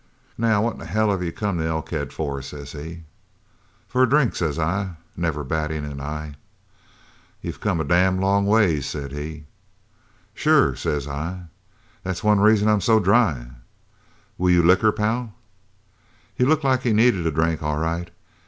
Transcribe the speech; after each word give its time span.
"'Now 0.35 0.63
what 0.63 0.73
in 0.73 0.79
hell 0.79 1.11
have 1.11 1.21
you 1.21 1.31
come 1.31 1.59
to 1.59 1.63
Elkhead 1.63 2.11
for?' 2.11 2.41
says 2.41 2.71
he. 2.71 3.03
"'For 3.87 4.01
a 4.01 4.09
drink' 4.09 4.35
says 4.35 4.57
I, 4.57 4.95
never 5.15 5.43
battin' 5.43 5.85
an 5.85 6.01
eye. 6.01 6.33
"'You've 7.39 7.59
come 7.59 7.79
a 7.79 7.83
damn 7.83 8.19
long 8.19 8.47
ways,' 8.47 8.87
says 8.87 9.11
he. 9.11 9.45
"'Sure,' 10.33 10.75
says 10.75 11.07
I, 11.07 11.43
'that's 12.01 12.23
one 12.23 12.39
reason 12.39 12.67
I'm 12.67 12.81
so 12.81 12.99
dry. 12.99 13.45
Will 14.39 14.49
you 14.49 14.63
liquor, 14.63 14.91
pal?' 14.91 15.33
"He 16.33 16.45
looked 16.45 16.63
like 16.63 16.81
he 16.81 16.93
needed 16.93 17.27
a 17.27 17.31
drink, 17.31 17.61
all 17.61 17.77
right. 17.77 18.09